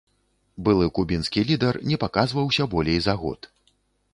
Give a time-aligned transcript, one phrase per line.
[0.69, 3.39] Былы кубінскі лідар не паказваўся болей за год.